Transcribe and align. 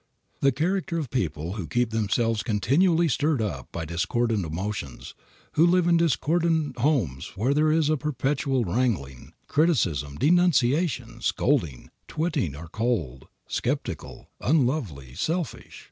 The 0.39 0.51
character 0.51 0.97
of 0.97 1.11
people 1.11 1.53
who 1.57 1.67
keep 1.67 1.91
themselves 1.91 2.41
continually 2.41 3.07
stirred 3.07 3.39
up 3.39 3.71
by 3.71 3.85
discordant 3.85 4.43
emotions, 4.45 5.13
who 5.51 5.63
live 5.67 5.85
in 5.85 5.95
discordant 5.95 6.79
homes 6.79 7.33
where 7.35 7.53
there 7.53 7.71
is 7.71 7.87
perpetual 7.99 8.65
wrangling, 8.65 9.33
criticism, 9.45 10.15
denunciation, 10.15 11.21
scolding, 11.21 11.91
twitting 12.07 12.55
are 12.55 12.67
cold, 12.67 13.27
skeptical, 13.47 14.27
unlovely, 14.41 15.13
selfish. 15.13 15.79